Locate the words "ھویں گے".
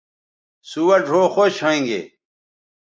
1.63-2.01